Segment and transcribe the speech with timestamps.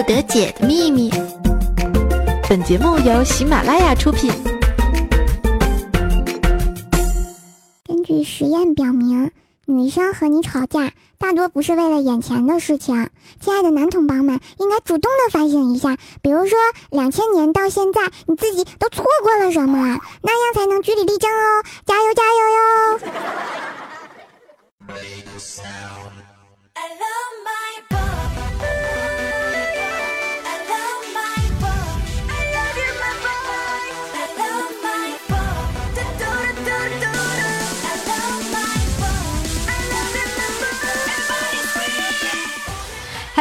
[0.00, 1.10] 不得解的秘密。
[2.48, 4.32] 本节目由喜马拉雅出品。
[7.86, 9.30] 根据实验表明，
[9.66, 13.10] 女生和你吵架，大多不是为了眼前的事情。
[13.40, 16.58] 亲爱的男同胞们，应该主动的反省一下，比如说
[16.88, 21.62] 两千年到现在，你自己都错过了什么，那样才能据理力争哦！
[21.84, 23.00] 加油加油哟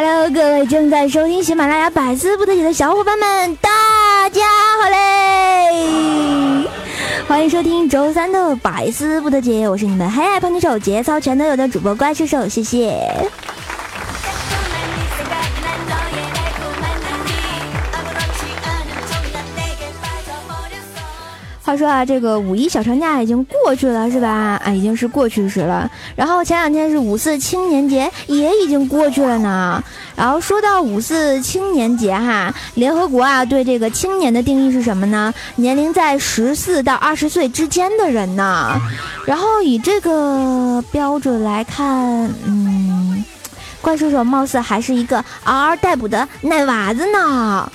[0.02, 4.46] ！Hello，各位正在收听喜马拉雅百思不得解的小伙伴们，大家
[4.82, 6.66] 好嘞！
[7.28, 13.06] 欢迎收听周三的百思不得解，我是你们黑暗胖女手，节操全都有的主播怪兽手，谢谢。
[21.70, 24.60] 话说啊，这个五一小长假已经过去了，是吧？
[24.66, 25.88] 啊，已经是过去时了。
[26.16, 29.84] 然后前两天是五四青年节，也已经过去了呢。
[30.16, 35.32] 然后说到五四青年节哈，联合国啊对这个青年的定义是什么呢？
[35.58, 38.76] 年龄在十四到二十岁之间的人呢。
[39.28, 43.24] 然后以这个标准来看，嗯，
[43.80, 47.72] 怪兽手貌似还是一个嗷嗷待哺的奶娃子呢。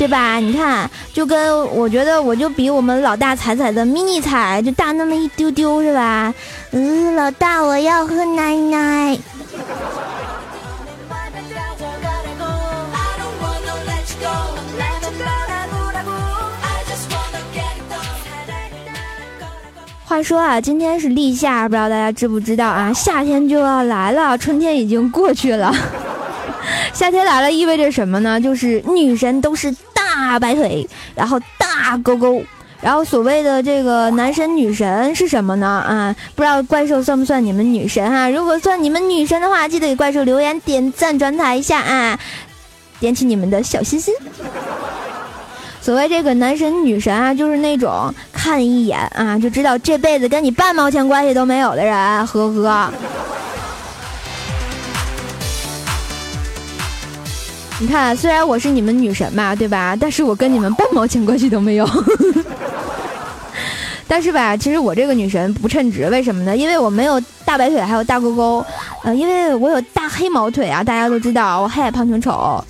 [0.00, 0.36] 对吧？
[0.36, 6.32] 你看，就跟我觉得，我就比我们老大彩彩的 mini 彩就大那么一丢丢，是吧？
[6.70, 9.18] 嗯，老大，我要喝奶奶。
[20.06, 22.90] 话说啊，今天是立夏，不知道大家知不知道啊？
[22.94, 25.70] 夏天就要来了，春天已经过去了。
[26.94, 28.40] 夏天来了意味着什么呢？
[28.40, 29.74] 就是女神都是
[30.14, 32.42] 大白腿，然后大勾勾，
[32.80, 35.66] 然后所谓的这个男神女神是什么呢？
[35.66, 38.28] 啊，不知道怪兽算不算你们女神哈？
[38.28, 42.18] 如果算你们女神的话，记得给怪兽留言、点赞、转台一下啊，
[42.98, 44.12] 点起你们的小心心。
[45.80, 52.92] 所谓这个男神女神啊，就是那种看一眼啊就知道这辈子跟你半毛钱关系都没有的人，呵呵。
[57.80, 59.96] 你看，虽然我是你们女神嘛，对吧？
[59.98, 61.88] 但是我跟你们半毛钱关系都没有。
[64.06, 66.54] 但是吧，其实我这个女神不称职，为什么呢？
[66.54, 68.62] 因为我没有大白腿，还有大勾勾，
[69.02, 72.62] 呃，因为我有大黑毛腿啊，大家都知道我黑矮胖穷丑。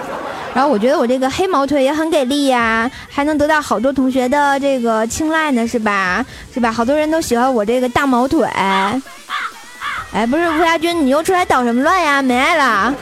[0.52, 6.22] 然后我觉得我这个黑毛腿也很给力呀，还能得到好多同学的这个青睐呢，是吧？
[6.52, 6.70] 是吧？
[6.70, 8.46] 好多人都喜欢我这个大毛腿。
[8.46, 12.20] 哎，不是吴亚军，你又出来捣什么乱呀？
[12.20, 12.94] 没爱了。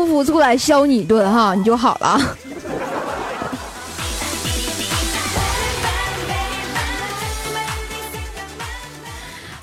[0.00, 2.18] 不服出来削你一顿哈，你就好了。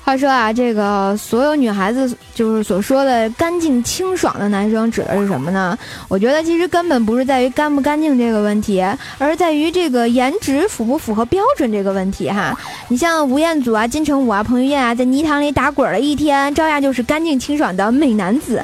[0.08, 5.76] 话说啊，这个所有女孩子就是所说的干净清爽的男生指的是什么呢？
[6.08, 8.82] 我觉得其实根本不是在于干不干净这个问题，
[9.18, 12.58] 而在于这个颜值符不符合标准这个问题哈。
[12.88, 18.58] 你像吴彦祖啊、金城武啊、彭于晏啊，在泥塘里打滚了一天，照样就是干净清爽的美男子；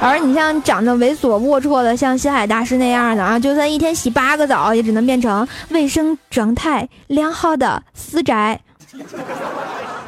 [0.00, 8.58] 而你像长得猥琐龌龊的，像星海大师那样的啊，就算一天洗八个澡，也只能变成卫生状态良好的死宅。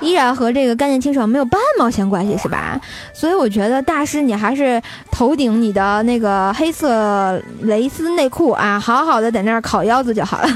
[0.04, 2.78] 依然和这个干净清爽没有半毛钱关系，是吧？
[3.12, 10.48] 所以我觉得大师，你还是头顶你的那个黑色蕾丝内裤啊，好好的在那儿烤腰子就好了。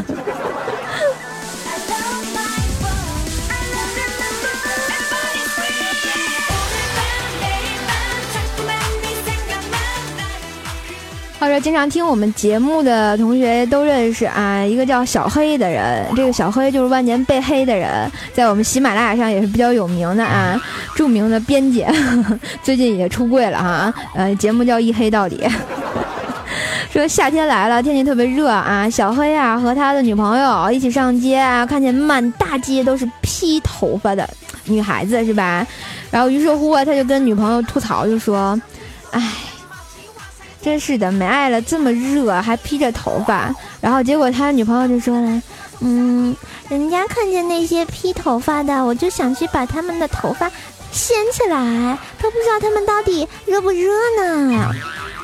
[11.60, 16.06] 经常听我们节目的同学都认识啊，一个叫小黑的人。
[16.14, 20.60] 这个小黑就是万年被黑的人，在我们喜马拉雅上也是比较有名的啊，
[20.94, 21.84] 著名的编辑，
[22.62, 23.92] 最近也出柜了哈。
[24.14, 25.36] 呃，节目叫《一黑到底》。
[26.92, 34.28] 说夏天来了，天气特别热啊，小黑啊和他的女朋友一起上街啊，看见满大街都是披头发的
[34.64, 35.66] 女孩子，是吧？
[36.10, 38.60] 然后于是乎啊，他就跟女朋友吐槽，就说
[39.10, 39.22] ：“哎。”
[40.60, 45.42] 真是的，没爱了，这么热还披着头发，然后结果他女朋友就说了，
[45.80, 46.34] 嗯，
[46.68, 50.50] 人家看见那些披头发的，我就想去把他们的头发
[50.90, 53.88] 掀起来，都不知道他们到底热不热
[54.20, 54.74] 呢。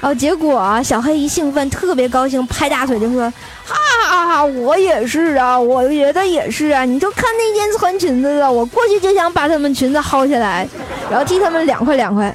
[0.00, 3.22] 然后结果小黑一兴奋，特别高兴，拍大腿就说，
[3.64, 3.74] 哈
[4.08, 6.84] 哈哈，我也是啊，我觉得也是啊。
[6.84, 10.68] 你就看那件穿裙子的，我过去就想把他们裙子薅下来，
[11.10, 12.34] 然后替他们凉快凉快。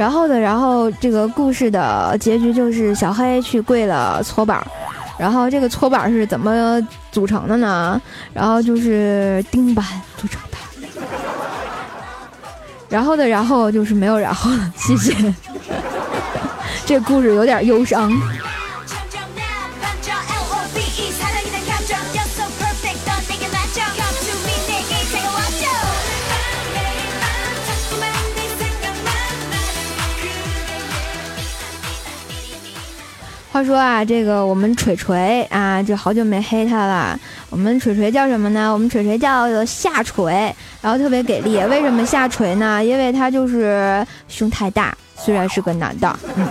[0.00, 4.64] 然后呢，然后这个故事的结局就是小黑去跪了搓板儿，
[5.18, 6.80] 然后这个搓板是怎么
[7.12, 8.00] 组成的呢？
[8.32, 9.84] 然后就是钉板
[10.16, 10.56] 组成的。
[12.88, 15.12] 然后的，然后就是没有然后了，谢谢。
[16.86, 18.10] 这故事有点忧伤。
[33.60, 37.18] 话说啊，这个我们锤锤啊，就好久没黑他了。
[37.50, 38.72] 我们锤锤叫什么呢？
[38.72, 40.32] 我们锤锤叫下锤，
[40.80, 41.58] 然后特别给力。
[41.66, 42.82] 为什么下锤呢？
[42.82, 46.18] 因为他就是胸太大，虽然是个男的。
[46.36, 46.48] 嗯，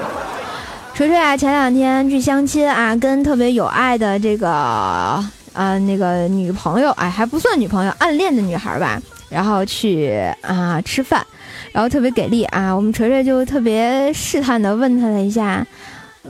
[0.94, 10.12] 锤锤啊，前两天去相亲啊，跟特别有爱的这个啊那个女朋友，哎，还不算女朋友，暗恋的女孩吧，然后去
[10.44, 11.25] 啊吃饭，
[11.71, 12.71] 然后特别给力啊。
[12.71, 15.65] 我们锤锤就特别试探的问他了一下，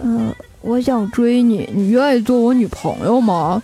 [0.01, 0.33] 嗯。
[0.61, 3.61] 我想追你，你愿意做我女朋友吗？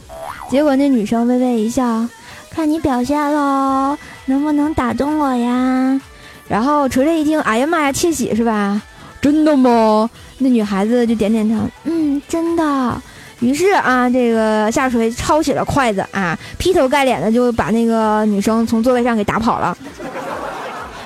[0.50, 2.07] 结果那女生微微一笑，
[2.50, 6.00] 看你表现喽，能不能打动我呀？
[6.47, 8.81] 然后锤锤一听，哎呀妈呀，窃喜是吧？
[9.19, 10.09] 真的吗？
[10.38, 13.01] 那女孩子就点点头，嗯，真的。
[13.39, 19.77] 于是啊，这个下锤抄起了筷子啊，劈头盖脸的就把那个女生从座位上给打跑了，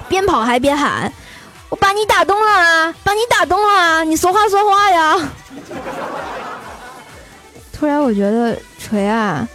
[0.08, 1.12] 边跑还边喊。
[1.90, 2.94] 把你打动了啊！
[3.04, 4.04] 把你打动了啊！
[4.04, 5.18] 你说话说话呀！
[7.74, 9.48] 突然我觉得锤啊，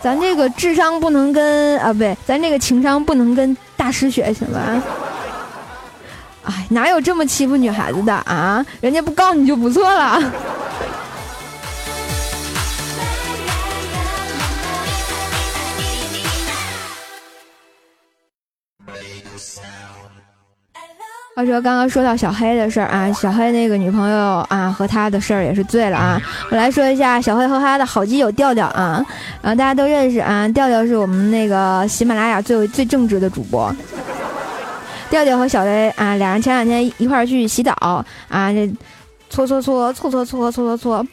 [0.00, 4.80] 咱这个智商不能跟啊不对，咱这个情商不能跟大师学行吧？
[6.44, 8.64] 哎，哪有这么欺负女孩子的啊？
[8.80, 10.22] 人家不告你就不错了。
[21.36, 24.18] 话说刚刚说到小黑的事儿啊，小黑那个女朋友
[24.48, 26.18] 啊和他的事儿也是醉了啊。
[26.50, 29.04] 我来说一下小黑和他的好基友调调啊，
[29.42, 33.70] 然后大家都认识啊，调调是我们那个喜马拉雅最最正直的主播。
[35.10, 37.74] 调调和小黑啊，俩人前两天一块儿去洗澡
[38.30, 38.66] 啊，这
[39.28, 41.06] 搓搓搓搓搓搓搓搓搓，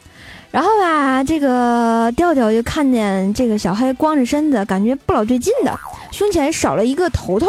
[0.51, 5.79] 然后吧，这个调调就看见这个小黑光着身子，感觉不老对劲的，
[6.13, 7.45] 胸前少了一个头头。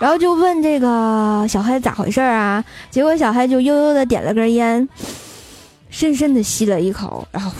[0.00, 2.64] 然后就问这个小黑咋回事啊？
[2.90, 4.88] 结果小黑就悠悠的点了根烟，
[5.88, 7.52] 深深的吸了一口，然后，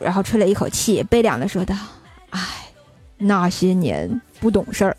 [0.00, 1.74] 然后吹了一口气，悲凉的说道
[2.30, 2.40] ：“唉，
[3.16, 4.96] 那些年不懂事儿，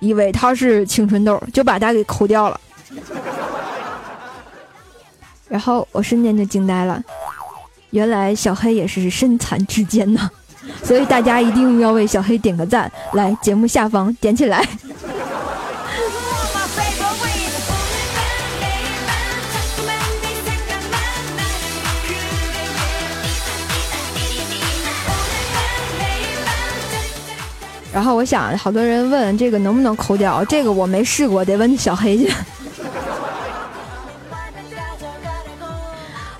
[0.00, 2.60] 以为他是青春痘，就把他给抠掉了。”
[5.48, 7.02] 然后我瞬间就惊呆了，
[7.90, 10.28] 原来小黑也是身残志坚呐！
[10.84, 14.62] 所以大家一定要为小黑点个赞，来节目下方点起来。
[27.98, 32.32] 然后我想，好多人问这个能不能抠掉，这个我没试过，得问小黑去。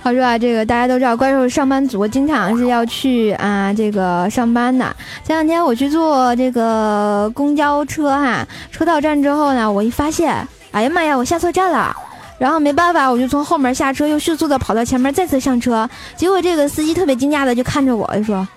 [0.01, 4.85] 话 说啊，这个大家都知道，怪兽上班族经常是要去啊这个上班的。
[5.21, 10.33] 前两天我去坐这个公交车哈，车到站之后呢，我一发现，
[10.71, 11.93] 哎呀妈呀，我下错站了。
[12.37, 15.89] 然后没办法，我就从后门下车，又迅速的跑到前面再次上车。
[16.15, 18.47] 结果这个司机特别惊讶的就看着我，就说。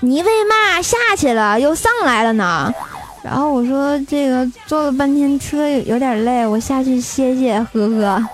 [0.00, 2.72] 你为嘛下去了又上来了呢？
[3.22, 8.24] 然后我说这个坐了半天车有点累，我下去歇歇，呵呵。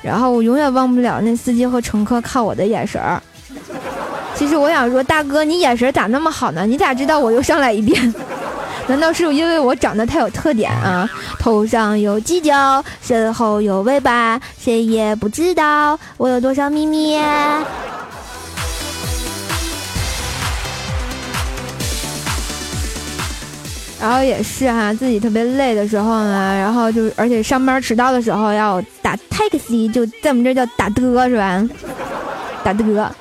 [0.00, 3.20] 然后我永远忘不了那司机和乘客看我的眼神儿。
[4.36, 6.64] 其实我想说，大哥，你眼神咋那么好呢？
[6.64, 8.14] 你咋知道我又上来一遍？
[8.86, 11.06] 难道是因为我长得太有特点啊？
[11.40, 17.18] 头上有犄角，身后有尾巴，谁也不知道我有多少秘密。
[24.00, 31.68] 然后也是哈，自己特别累的时候呢，然后就而且上班迟到的时候要打 taxi，就在我们这叫打的，是吧？
[32.62, 33.14] 打的。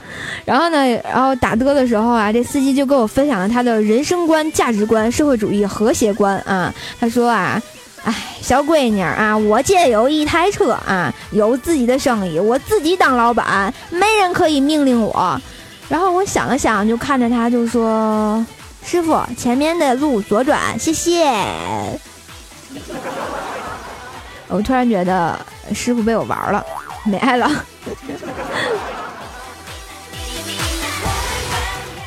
[0.46, 6.72] 然后呢，然后打的的时候啊，这司机就跟我分享了他的人生观、价值观、社会主义和谐观啊。
[7.00, 7.60] 他说啊，
[8.04, 15.42] 哎，小闺女啊，我借有一台车啊，有自己的生意，我自己当老板，没人可以命令我。
[15.90, 18.46] 然后我想了想，就看着他就说。
[18.88, 21.30] 师傅，前面的路左转，谢谢。
[24.48, 25.38] 我突然觉得
[25.74, 26.66] 师傅被我玩了，
[27.04, 27.52] 没爱了。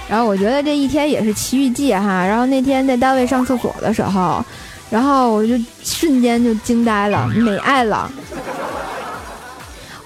[0.09, 2.25] 然后我觉得这一天也是奇遇记哈。
[2.25, 4.43] 然后那天在单位上厕所的时候，
[4.89, 5.53] 然后我就
[5.85, 8.11] 瞬间就惊呆了，美爱了。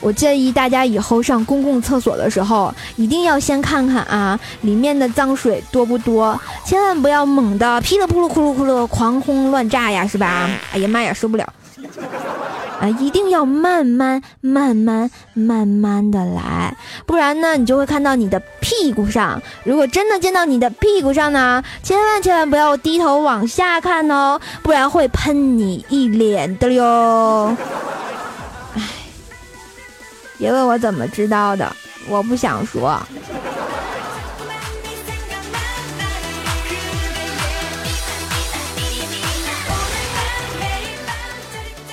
[0.05, 10.47] 我建议大家以后上公共厕所的时候，一定要先看看啊，里面的脏水多不多，千万不要猛的噼里扑噜、呼噜呼噜狂轰乱炸呀，是吧？
[10.75, 11.49] 哎呀妈呀，受不了！
[12.81, 19.41] 啊，一定要慢慢、慢慢、慢慢的来，不然呢，你就会看到你的屁股上。
[19.65, 27.57] 如果真的见到你的屁股上呢，千万千万不要低头往下看哦，不然会喷你一脸的哟。
[30.39, 31.75] 别问我怎么知道的，
[32.09, 33.01] 我不想说。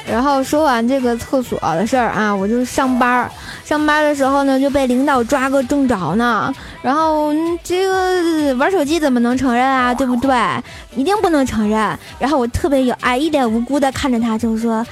[0.07, 3.31] 然后说完这个厕所的事儿啊，我就上班儿。
[3.63, 6.53] 上班的时候呢，就被领导抓个正着呢。
[6.81, 7.31] 然后
[7.63, 9.93] 这个玩手机怎么能承认啊？
[9.93, 10.35] 对不对？
[10.97, 11.97] 一定不能承认。
[12.19, 14.85] 然后我特别有爱，一脸无辜的看着他，就说：“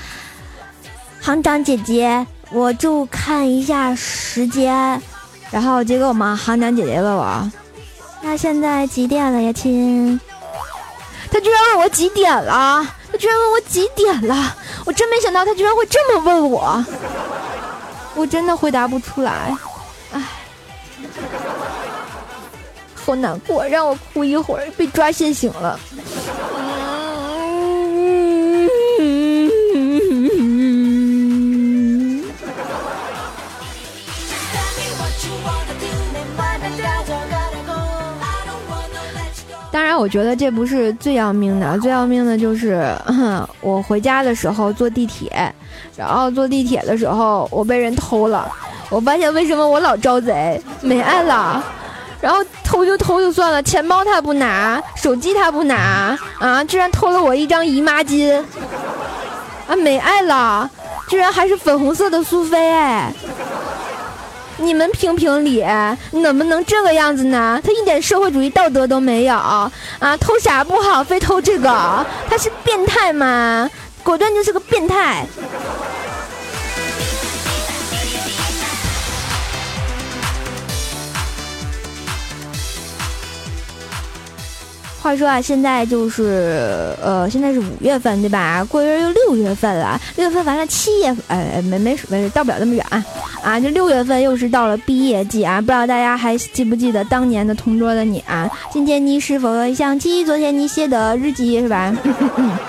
[1.19, 5.01] 行长姐姐。”我就看一下时间，
[5.51, 7.51] 然后结果我们行长姐姐问我
[8.21, 9.41] ：“那现在几点了？
[9.41, 10.19] 呀，亲？”
[11.31, 16.83] 他居然问我几点了，他居然问我几点了，我真没想到他居然会这么问我，
[18.15, 19.55] 我真的回答不出来，
[20.11, 20.23] 唉，
[22.95, 25.79] 好难过，让我哭一会儿，被抓现行了。
[39.71, 42.91] 当然，我觉得这不是最要命的，最要命的就是
[43.61, 45.53] 我回家的时候坐地铁，
[45.95, 48.51] 然后坐地铁的时候我被人偷了。
[48.89, 51.63] 我发现为什么我老招贼，没爱了，
[52.19, 58.35] 然后偷就偷就算了，钱包他不拿，手机他不拿，啊，居然偷了我一张姨妈巾，
[59.67, 60.67] 啊，没爱了，
[61.07, 63.13] 居然还是粉红色的苏菲哎。
[64.61, 65.63] 你们评评理，
[66.11, 67.59] 怎么能这个样子呢？
[67.63, 69.71] 他一点社会主义道德都没有啊！
[70.19, 72.05] 偷啥不好，非偷这个？
[72.29, 73.69] 他是变态吗？
[74.03, 75.25] 果断就是个变态。
[85.09, 88.63] 话说啊，现在就是呃，现在是五月份对吧？
[88.69, 92.85] 过一会儿又六月份了，六月份完了，七月份呃没没没到不了那么远
[93.41, 93.59] 啊！
[93.59, 95.59] 就六月份又是到了毕业季啊！
[95.59, 98.47] 不知道大家还记不记得当年的同桌的你啊？
[98.71, 101.91] 今天你是否想起昨天你写的日记是吧？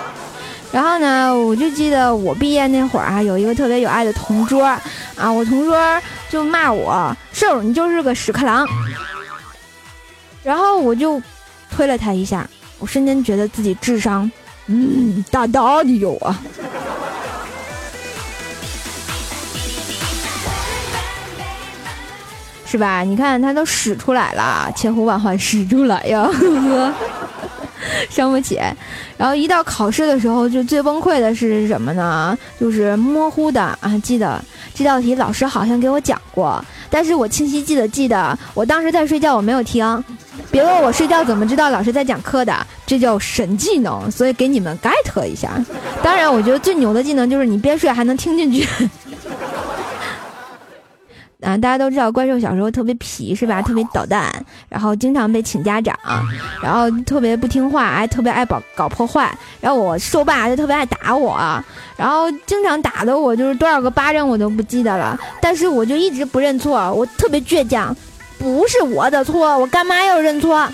[0.73, 4.63] 然后呢，我就记得我毕业那会儿啊，有一个特别有爱的同桌
[5.15, 5.77] 啊，我同桌
[6.27, 8.67] 就骂我瘦，你就是个屎壳郎。
[10.43, 11.21] 然后我就。
[11.71, 12.47] 推了他一下，
[12.77, 14.29] 我瞬间觉得自己智商，
[14.67, 16.39] 嗯，大大的有啊，
[22.65, 23.01] 是吧？
[23.01, 26.93] 你看他都使出来了，千呼万唤使出来呀， 呵呵
[28.09, 28.59] 伤不起。
[29.17, 32.37] 然后一到考试的时候，就最崩溃的是什么呢？
[32.59, 40.03] 就是模糊的啊，记得这道题老师好像给我讲过，但是我清晰记得记得，我当时在睡觉，我没有听。
[40.51, 42.53] 别问我睡觉怎么知道老师在讲课的，
[42.85, 45.49] 这叫神技能，所以给你们 get 一下。
[46.03, 48.67] 当然，我觉得最牛的技能就是你边睡还能听进去。
[51.41, 53.61] 啊，大家都知道怪兽小时候特别皮是吧？
[53.61, 54.31] 特别捣蛋，
[54.69, 55.97] 然后经常被请家长，
[56.61, 59.35] 然后特别不听话，还特别爱搞搞破坏。
[59.59, 61.37] 然后我兽爸就特别爱打我，
[61.97, 67.95] 然后经常打的我就是多少个巴掌我都不记得了，但是我就一直不认错，我特别倔强。
[68.37, 70.67] 不是我的错，我干嘛要认错？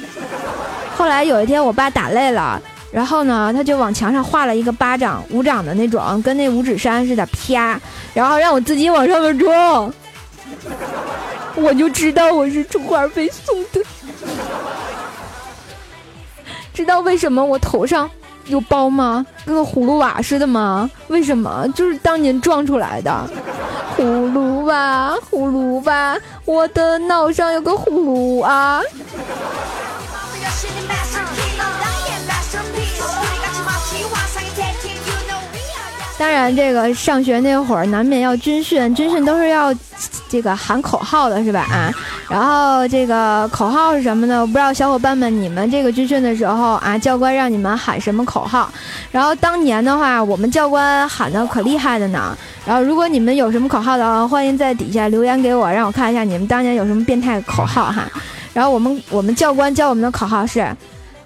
[0.95, 2.61] 后来有一天，我爸打累了，
[2.93, 7.77] 然后呢，他就往墙上画了一个巴掌、五掌的那种，跟那五指山似的，啪，
[8.13, 9.93] 然后让我自己往上面撞。
[11.55, 13.81] 我就知道我是充话费送的。
[16.73, 18.09] 知道为什么我头上
[18.45, 19.25] 有包吗？
[19.45, 20.89] 跟个葫芦娃似的吗？
[21.07, 21.67] 为什么？
[21.75, 23.27] 就是当年撞出来的。
[23.97, 28.79] 葫芦娃，葫芦娃，我的脑上有个葫芦啊！
[36.19, 39.71] 当然，这个上学那会儿难免要军训，军训都是要
[40.27, 41.61] 这个喊口号的，是吧？
[41.71, 41.93] 啊，
[42.27, 44.41] 然后这个口号是什么呢？
[44.41, 48.67] 我不知道小伙伴们，你们这个军训的时候啊，教官让你们喊什么口号？
[49.11, 52.35] 然后当年的话，我们教官喊的可厉害的呢。
[52.65, 58.09] 然后如果你们有什么口号的话，欢迎在底下留言给我，让我看一下你们当年有什么变态口号哈。
[58.53, 60.67] 然后我们我们教官教我们的口号是。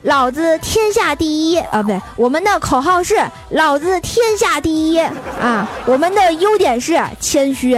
[0.03, 1.81] 老子天下第一啊！
[1.81, 3.15] 不对，我们的口号是
[3.51, 4.98] “老子天下第一”
[5.39, 5.67] 啊！
[5.86, 7.75] 我们的优点是谦虚，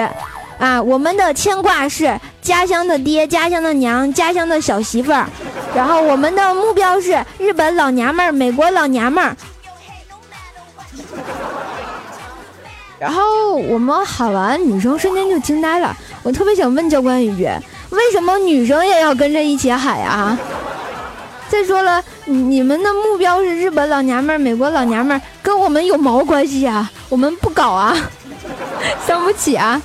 [0.58, 0.82] 啊！
[0.82, 5.27] 我们的牵挂是家乡的爹、家乡的娘、家乡的小媳妇儿，
[5.75, 9.36] 然后我们的目标是日本老娘们儿、美国老娘们儿。
[12.98, 15.94] 然后我们喊完，女生瞬间就惊呆了。
[16.24, 17.44] 我特别想问教官一句：
[17.89, 20.38] 为什么女生也要跟着一起喊呀？
[21.53, 26.91] 再说了，你们的目标是日本老娘们儿、美国老娘们儿，跟我们有毛关系啊？
[27.10, 27.95] 我们不搞啊，
[29.05, 29.79] 伤不起啊。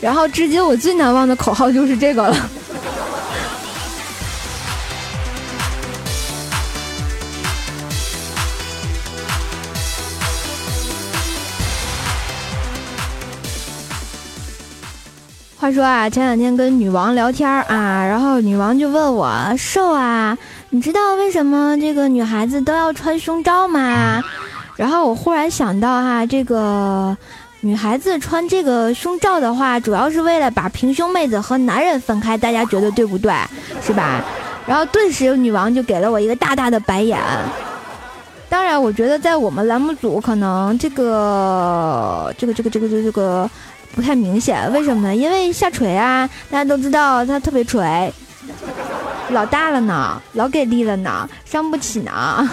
[0.00, 2.36] 然后，至今我最难忘的口号就是这个了。
[15.56, 20.38] 话说啊，前两天跟女王聊天啊，然后女王就问我瘦啊。
[20.74, 24.20] 你知道为什么这个女孩子都要穿胸罩吗？
[24.74, 27.16] 然后我忽然想到哈，这个
[27.60, 33.32] 女孩子穿这个胸罩的话，主要是为了把平胸妹子和男人分开，大家觉得对不对？
[33.80, 34.20] 是吧？
[34.66, 37.20] 然后顿时女王就给了我一个大大的白眼。
[38.48, 43.48] 当然，我觉得在我们栏目组可能这个这个这个这个这个
[43.94, 45.14] 不太明显，为什么呢？
[45.14, 48.12] 因为下垂啊，大家都知道她特别垂。
[49.30, 52.50] 老大了呢，老给力了呢，伤不起呢。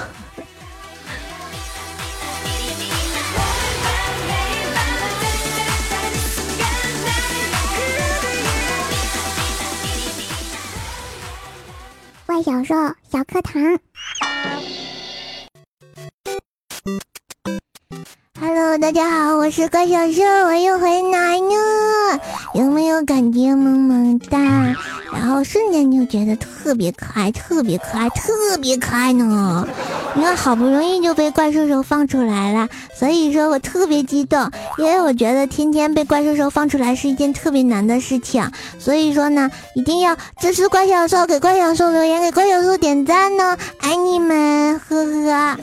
[12.27, 12.73] 外小兽
[13.11, 13.61] 小课堂。
[18.81, 22.19] 大家好，我是怪小兽，我又回来了，
[22.55, 24.39] 有没有感觉萌萌哒？
[25.13, 29.67] 然后瞬间就觉得特别可爱，特别可爱，特别可爱呢。
[30.15, 34.49] 因为好不容易就被怪兽兽放出来了，所以说我特别激动。
[34.79, 45.57] 因为我觉得天天被怪兽兽放出来是一件特别难的事情，所以说呢，一定要支持怪小兽，给怪小兽留言，给怪小兽点赞呢，爱你们，呵呵。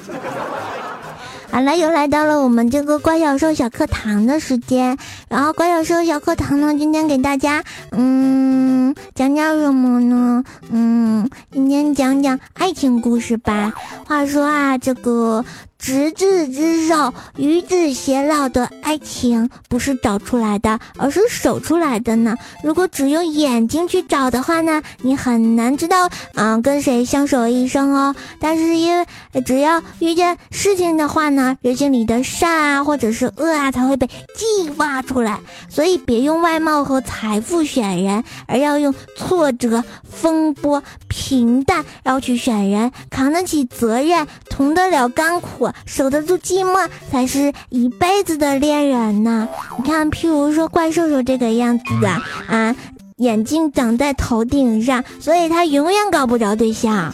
[1.50, 4.96] 好了，又来到了我们这个怪小兽小课堂的时间。
[5.28, 10.44] 然后怪小兽小课堂呢，今天给大家，嗯，讲讲什么呢？
[10.70, 13.72] 嗯，今天讲讲爱情故事吧。
[14.06, 15.44] 话说啊，这个。
[15.78, 22.36] 执子之手，与子偕老的爱情不是找出来的，而是守出来的呢。
[22.64, 28.14] 如果只用眼睛去找的话呢，你很难知道，嗯，跟谁相守一生哦。
[28.40, 29.06] 但是因为
[29.46, 35.38] 只要遇见事情的话呢，人性里的善啊，或者是恶啊，才会被激发出来。
[35.68, 45.67] 所以别用外貌和财富选人，而要用挫折、风波、平淡，然后去选人，扛得起责任，同得了甘苦。
[45.86, 49.48] 守得住寂寞，才是一辈子的恋人呢。
[49.78, 52.08] 你看，譬如说怪兽兽这个样子的
[52.48, 52.74] 啊，
[53.16, 57.12] 眼镜长在头顶上，所以他永远搞不着对象，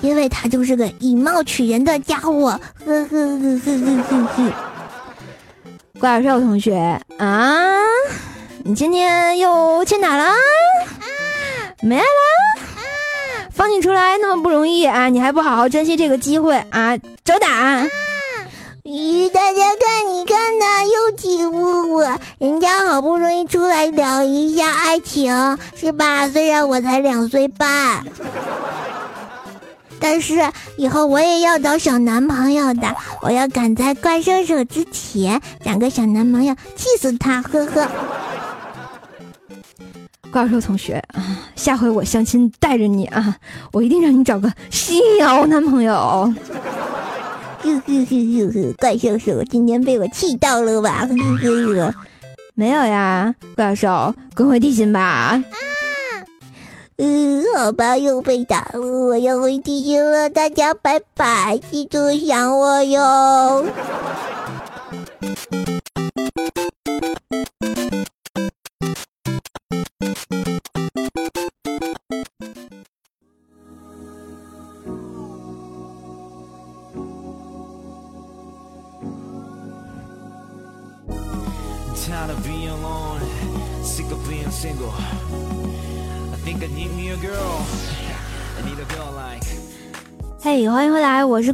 [0.00, 2.60] 因为他就是个以貌取人的家伙。
[2.84, 4.52] 呵呵呵呵呵呵。
[5.98, 7.60] 怪兽同学啊，
[8.64, 10.32] 你今天又去哪了？
[11.82, 12.04] 没了。
[13.60, 15.10] 放你出来那么不容易啊！
[15.10, 16.96] 你还不好好珍惜这个机会啊！
[17.22, 17.84] 找打！
[18.84, 26.26] 咦，大家看，你看他又欺负我，人家好不容易出来聊一下爱情，是吧？
[26.26, 28.02] 虽然我才两岁半，
[30.00, 30.40] 但是
[30.78, 37.42] 以后我也要找小男朋友的，我要赶在怪兽手之前找个小男朋友，气死他！
[37.42, 37.86] 呵呵。
[40.30, 43.36] 怪兽同学啊，下回我相亲带着你啊，
[43.72, 46.32] 我一定让你找个新瑶男朋友。
[48.78, 51.08] 怪兽兽今天被我气到了吧？
[52.54, 55.00] 没有呀，怪兽滚回地心吧。
[55.00, 55.44] 啊，
[56.98, 63.64] 嗯，好吧，又被打了，我要回地心了，大家拜拜，记住想我哟。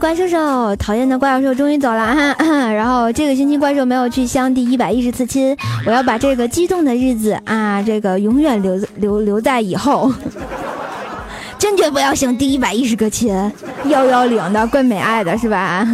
[0.07, 0.77] 怪兽兽。
[0.77, 2.37] 讨厌的怪兽兽终于走了哈，
[2.71, 10.13] 然后这个星期怪兽没有去相第一百一十次亲，我要把这个激动的日子啊，这个永远留留留在以后。
[11.59, 13.35] 坚决不要省第一百一十个亲，
[13.87, 15.85] 幺幺零的怪美爱的是吧？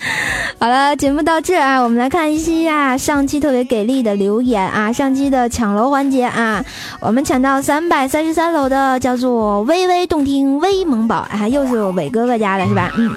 [0.58, 6.64] 好了，节目到这啊，我们来看一下上期特别给力的留言啊，上期的抢楼环节啊，
[7.00, 12.90] 我们抢到三百三十三楼的叫做微微动听微萌宝，啊，又是伟哥哥家的是吧？
[12.96, 13.14] 嗯，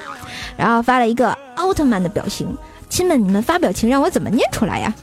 [0.61, 2.55] 然后发了一个奥特曼的表情，
[2.87, 4.93] 亲们，你们发表情让我怎么念出来呀？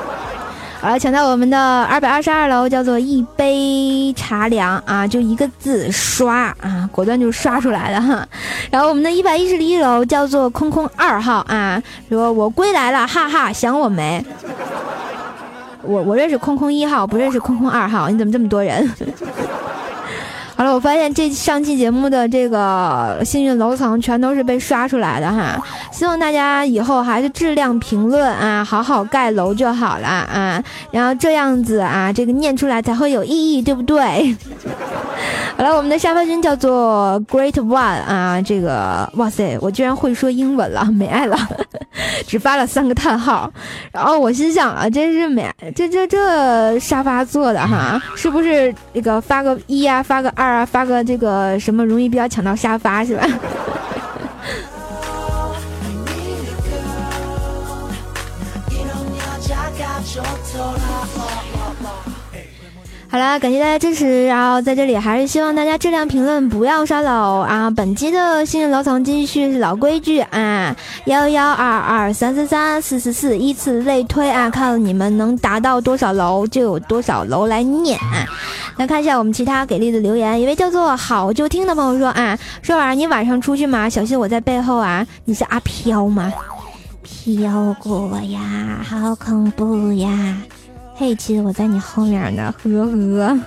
[0.80, 8.26] 好了，抢到我们的二百二十二楼，叫做一杯茶凉啊，就一个字刷啊，果断就刷出来了哈。
[8.72, 14.24] 然后我们的一百一十一楼叫做空空二号啊，说我归来了，哈哈，想我没？
[15.82, 18.90] 我我认识空空一号，不认识空空二号，你怎么这么多人？
[20.56, 34.34] 好了，我发现这上期节目的这个幸运楼层全都是被刷出来的哈，希望大家以后还是质量评论啊，好好盖楼就好了啊，然后这样子啊，这个念出来才会有意义，对不对？
[35.58, 41.36] 好了，我们的沙发君叫做 Great One 啊，这个哇塞，我居然会说英文了，没爱了，
[42.26, 43.50] 只发了三个叹号，
[43.92, 53.26] 然后我心想啊，真是美，这这这沙发做的哈，是不是那个发个一呀，发个二啊，发个这个什么容易比较抢到沙发是吧？
[63.08, 67.70] 好了，感谢大家支持，然后在这里还是希望大家质量评论不要刷楼啊！
[67.70, 70.74] 本期的幸运楼层继续是老规矩啊，
[71.06, 78.26] 幺幺二二三三三四四四，依次类推啊，看你们能达到多少楼就有多少楼来念啊！
[78.76, 83.88] 来看一下我们其他给力的留言，一位叫做好就听的朋友说啊，说晚上你晚上出去吗？
[83.88, 85.06] 小心我在背后啊！
[85.24, 86.32] 你是阿飘吗？
[87.02, 90.36] 飘过呀，好恐怖呀！
[90.98, 93.38] 嘿，其实我在你后面呢，呵呵。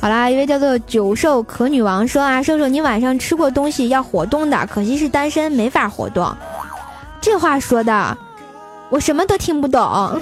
[0.00, 6.32] 好啦，一位叫做九兽可女王说啊，瘦瘦你晚上吃过东西要活动的，可惜是单身没法活动。
[7.20, 8.16] 这话说的，
[8.90, 9.82] 我什么都听不懂。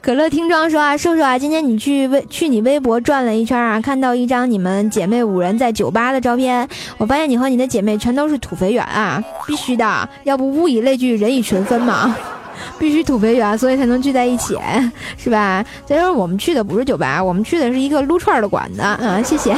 [0.00, 12.16] 可乐听装说啊，瘦瘦啊，今天你去微去你微博转了一圈啊，看到一张你们姐妹五人在酒吧的照片，我发现你和你的姐妹全都是土肥圆啊，必须的，要不物以类聚，人以群分嘛。
[12.78, 14.58] 必须土肥圆，所以才能聚在一起，
[15.16, 15.64] 是吧？
[15.86, 19.22] 再说我们去的不是酒吧，我们去的是一个撸串的馆子嗯！
[19.24, 19.56] 谢谢。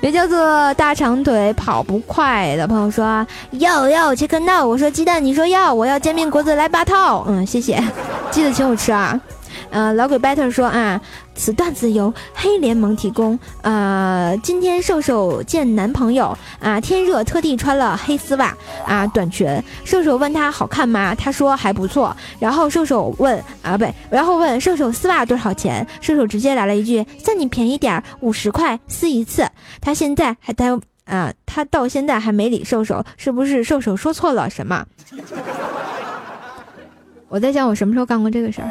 [0.00, 7.24] 也叫做大长腿跑不快的朋友说要要切克闹，我说鸡蛋，你说要，我要煎饼果子来八套。
[7.28, 7.82] 嗯，谢谢，
[8.30, 9.20] 记得请我吃啊。
[9.70, 11.00] 呃，老鬼 better 说啊，
[11.34, 13.38] 此段子由黑联盟提供。
[13.62, 19.62] 呃，今天瘦瘦见男朋友啊，天热特地穿了黑丝袜啊短裙。
[19.84, 21.14] 瘦瘦问他好看吗？
[21.14, 22.14] 他说还不错。
[22.38, 25.86] 然后瘦瘦问啊，不，然后问瘦瘦丝袜多少钱？
[26.00, 29.46] 瘦瘦直接来了一句，算你便宜点儿，五十块撕一次。
[29.80, 34.84] 他现在还在啊，他到现在还没理瘦瘦，是不是瘦瘦说错了什么？
[37.28, 38.68] 我在想，我什么时候干过这个事儿？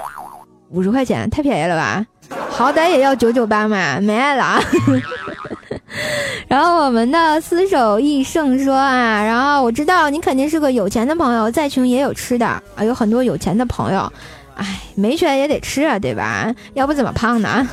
[0.70, 2.06] 五十块钱太便宜了吧，
[2.50, 4.62] 好歹也要九九八嘛，没爱了。
[6.48, 14.12] 然后我们的厮守一生说啊，然后我知道你肯定是个有钱的朋友，再穷也有吃的啊，有很多有钱的朋友，
[14.56, 16.54] 哎，没钱也得吃啊，对吧？
[16.74, 17.68] 要不怎么胖呢？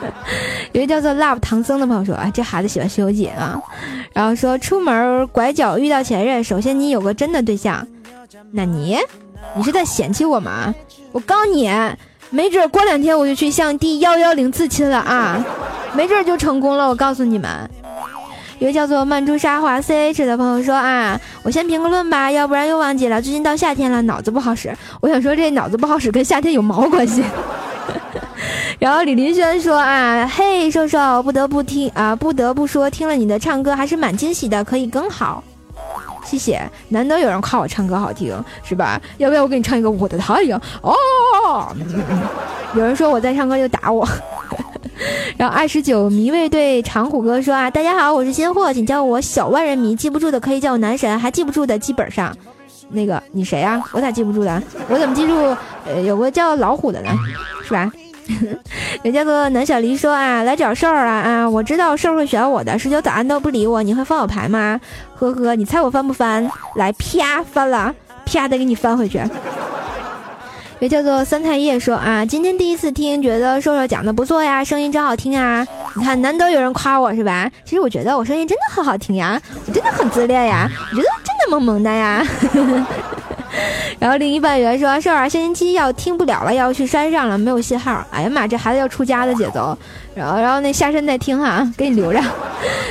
[0.72, 3.60] 有一叫做 Love 唐僧的朋友说啊，这孩子喜欢《西游记》啊，
[4.14, 7.86] 然后说出门拐角遇到前任，首先你有个真的对象，
[8.52, 8.98] 那你，
[9.54, 10.74] 你是在嫌弃我吗？
[11.12, 11.70] 我告诉你，
[12.30, 15.44] 没准过两天我就去向第幺幺零刺青了啊，
[15.94, 16.88] 没准就成功了。
[16.88, 17.68] 我告诉你们，
[18.58, 23.20] 一个叫做曼珠沙华 C H 的朋友说啊，我先评个论吧，要不然又忘记了。
[23.20, 24.72] 最近到夏天了，脑子不好使。
[25.00, 27.24] 我想说，这脑子不好使跟夏天有毛关系？
[28.78, 35.42] 然后李林轩说啊，嘿，瘦瘦，不得不听啊，不得不说，听了你的唱歌还是蛮惊喜的，可以更好。
[36.24, 39.00] 谢谢，难得有人夸我唱歌好听，是吧？
[39.18, 40.60] 要不要我给你唱一个《我的太阳》？
[40.82, 41.74] 哦，
[42.74, 44.06] 有人说我在唱歌就打我。
[45.38, 52.36] 然后二十九迷味对长虎哥说啊，大家好，我是新货，请叫我小万人迷，记不住的可以叫我男神，还记不住的记本上。
[52.90, 53.82] 那个你谁呀？
[53.92, 54.62] 我咋记不住的？
[54.88, 55.56] 我怎么记住？
[55.86, 57.10] 呃，有个叫老虎的呢，
[57.64, 57.90] 是吧？
[59.02, 61.48] 人家哥哥南小黎说啊，来找瘦儿了啊！
[61.48, 64.80] 我知道瘦儿会选我的，十九早安都不理我，你会翻我牌吗？
[65.14, 66.50] 呵呵，你猜我翻不翻？
[66.76, 67.94] 来，啪翻了，
[68.26, 69.20] 啪的给你翻回去。
[70.78, 75.66] 也叫做三太叶说啊，今天第一次听，觉得瘦瘦讲的不错呀，声音真好听啊！
[75.94, 77.50] 你看，难得有人夸我是吧？
[77.64, 82.26] 其实我觉得我声音真的很好听呀，我真的很自恋呀，我觉得真的萌萌的呀。
[83.98, 88.04] 然后另一半员说：“瘦儿，星期要听不了了，要去山上了，没有信号。
[88.10, 89.76] 哎呀妈，这孩子要出家的节奏。
[90.14, 92.20] 然后，然后那下山再听哈，给你留着。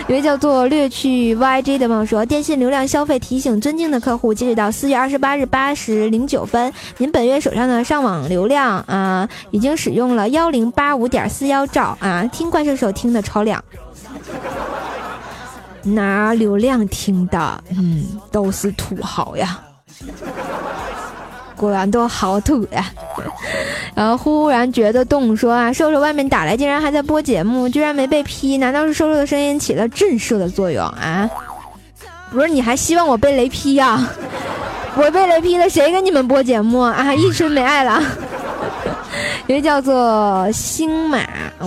[0.08, 13.64] 一位叫做略去 YJ 的朋友说：电信流量消费提醒，尊敬的客户，截止到四月二十八日八时零九分，您本月手上的上网流量啊，已经使用了幺零八五点四幺兆啊，听怪兽手听的超亮。
[15.84, 19.60] 拿流量听的，嗯，都是土豪呀。”
[21.56, 22.86] 果然都好土呀！
[23.94, 31.30] 然后忽然觉得冻，说啊，瘦瘦外面打来，竟然还在播节目，居然没被劈，难道是瘦瘦的声音起了震慑的作用啊？
[32.32, 34.08] 不是，你还希望我被雷劈呀？
[34.96, 37.12] 我被雷劈了，谁跟你们播节目啊？
[37.14, 38.02] 一春没爱了。
[39.48, 41.18] 一个叫做星马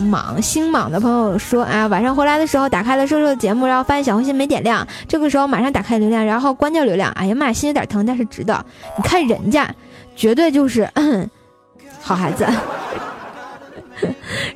[0.00, 7.10] 莽星莽的朋友说啊，晚上回来的时候打开了瘦瘦的节目，然后发现小红心没点亮，这个时候马上打开流量，然后关掉流量。
[7.12, 8.64] 哎呀妈，心有点疼，但是值得。
[8.96, 9.68] 你看人家，
[10.16, 10.88] 绝对就是
[12.00, 12.46] 好孩子。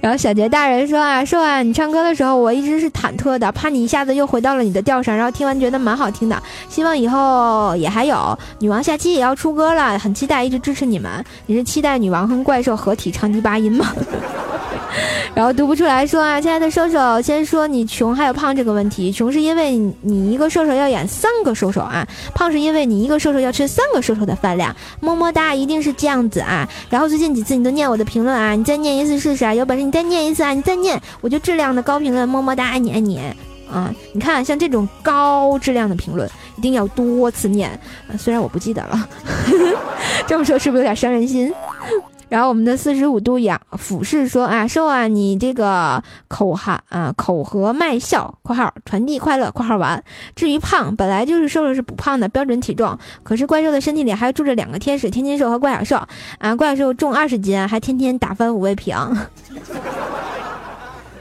[0.01, 5.17] 然后小杰大人说啊，瘦啊，你唱歌的时候我一直是忐忑的，怕你一下子又回到了你的调上。
[5.17, 8.37] 然后听完觉得蛮好听的，希望以后也还有。
[8.59, 11.25] 女王下期也要出歌了，很期待，一直支持你们。
[11.47, 13.87] 你是期待女王和怪兽合体唱第八音吗？
[15.35, 19.13] 然后读不出来说啊，亲爱的瘦瘦，先说你穷还有胖这个问题。
[19.13, 24.75] 穷是因为你一个瘦瘦要演三个瘦瘦啊，胖是因为你一个瘦瘦要吃三个瘦瘦的饭量。
[25.01, 26.69] 么么哒，一定是这样子啊。
[26.89, 33.19] 然后最近几次你都念我的评论啊，你再念一次试试啊，有本事你再念一次啊，你再念我就质量的高评论，么么哒，爱你爱你
[33.71, 33.95] 啊。
[34.13, 37.79] 你看像这种高质量的评论，一定要多次念。
[38.19, 39.09] 虽然我不记得了，
[40.27, 41.53] 这么说是不是有点伤人心？
[42.29, 50.03] 然后我们的四十五度仰俯视说啊，瘦啊，你这个口哈啊口和卖笑（括号传递快乐）（括号完）。
[50.35, 56.03] 至于胖，本来就是瘦瘦是不胖的标准体重，可是怪兽的身体里还住着两个天使，天津瘦和怪小兽
[56.39, 56.55] 啊。
[56.57, 58.97] 怪兽重二十斤，还天天打翻五味瓶。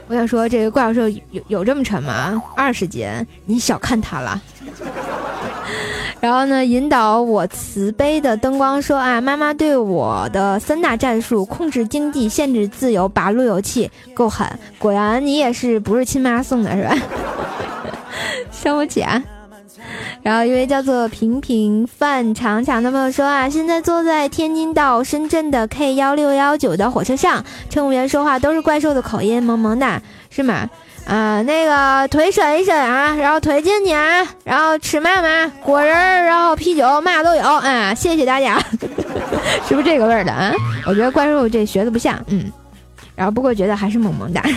[0.08, 2.42] 我想说，这个怪小兽有有这么沉吗？
[2.56, 3.08] 二十斤，
[3.44, 4.40] 你小看他了。
[6.20, 14.46] 然后呢，引导我慈悲的灯光说啊，妈妈对我的三大战术：控制经济、限制自由、拔路由器，够狠。
[14.78, 16.96] 果然你也是不是亲妈送的，是吧？
[18.50, 19.22] 伤不起啊。
[20.22, 30.68] 然后一位叫做平平范长强的朋友说啊，现在坐在天津到深圳的 K 幺六幺九的火车上，乘务员说话都是怪兽的口音，萌萌哒，是吗？
[31.06, 38.58] 啊，那个腿伸一伸啊，然后腿进去啊，然后吃嘛嘛果仁儿，然后啤酒嘛都有啊，谢谢大家，
[39.68, 40.52] 是不是这个味儿的啊？
[40.84, 42.50] 我觉得怪兽这学的不像，嗯，
[43.14, 44.42] 然后不过觉得还是萌萌哒。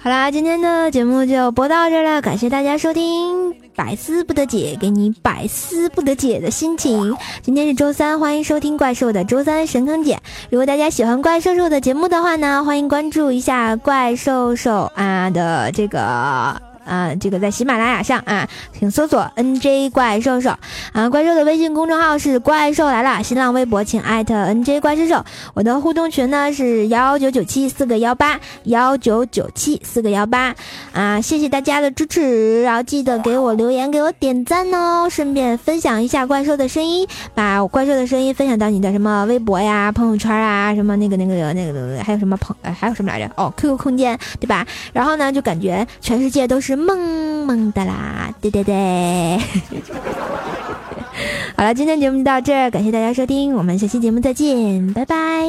[0.00, 7.16] 好啦，今天的节目就播到这了，感谢大家收听，百思不得解，给你百思不得解的心情。
[7.42, 10.18] 今天是周三，欢迎收听怪兽的周三神坑姐。
[10.50, 16.67] 如果大家喜欢怪兽兽的节目的话呢，欢迎关注一下怪兽兽啊的这个。
[16.88, 20.50] 啊，这个在喜马拉雅上啊，请搜索 N J 怪兽兽
[20.92, 25.22] 啊，怪兽的微信公众号是怪兽来了，新浪微博请艾特 N J 怪兽兽，
[25.52, 30.54] 我的互动群呢是幺九九七四个幺八幺九九七四个幺八
[30.92, 43.30] 啊，谢谢大家的支持，然后记得给我留言，给我点赞哦，顺便分享一下怪兽的声音，把怪兽的声音分享到你的什么微博呀、朋友圈啊，什么那个那个那个还有什么朋还有什么来着？
[43.36, 44.66] 哦，Q Q 空间对吧？
[44.94, 46.77] 然后呢，就感觉全世界都是。
[46.78, 49.38] 萌萌的啦，对对对。
[51.56, 55.44] 好了，今天节目就到这儿，感谢大家收听，我们下期节目再见，拜拜。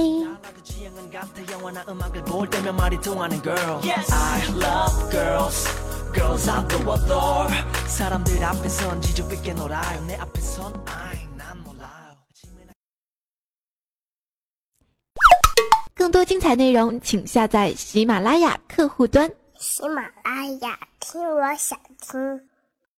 [15.93, 19.29] 更多精彩内容，请下载喜马拉雅客户端。
[19.59, 22.48] 喜马拉雅，听我想听。